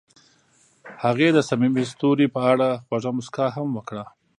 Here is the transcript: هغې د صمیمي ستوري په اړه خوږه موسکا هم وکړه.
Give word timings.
هغې 1.03 1.27
د 1.33 1.37
صمیمي 1.49 1.83
ستوري 1.91 2.27
په 2.35 2.39
اړه 2.51 2.67
خوږه 2.85 3.11
موسکا 3.17 3.45
هم 3.55 3.67
وکړه. 3.77 4.03